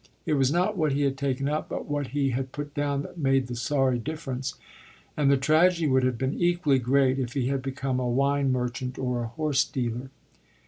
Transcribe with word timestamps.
It 0.25 0.33
was 0.33 0.51
not 0.51 0.75
what 0.75 0.93
he 0.93 1.03
had 1.03 1.15
taken 1.15 1.47
up 1.47 1.69
but 1.69 1.85
what 1.85 2.07
he 2.07 2.31
had 2.31 2.51
put 2.51 2.73
down 2.73 3.03
that 3.03 3.19
made 3.19 3.45
the 3.45 3.55
sorry 3.55 3.99
difference, 3.99 4.55
and 5.15 5.29
the 5.29 5.37
tragedy 5.37 5.85
would 5.85 6.01
have 6.01 6.17
been 6.17 6.33
equally 6.41 6.79
great 6.79 7.19
if 7.19 7.33
he 7.33 7.49
had 7.49 7.61
become 7.61 7.99
a 7.99 8.09
wine 8.09 8.51
merchant 8.51 8.97
or 8.97 9.21
a 9.21 9.27
horse 9.27 9.63
dealer. 9.63 10.09